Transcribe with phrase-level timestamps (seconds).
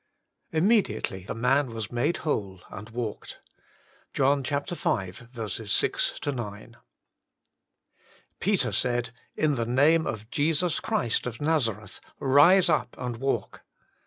[0.51, 3.39] Immediately the man was made whole, and walked."
[4.13, 5.13] JOHN v.
[5.55, 6.77] 6 9."
[8.39, 13.61] Peter said, In the name of Jesus Christ of Nazareth, rise up and walk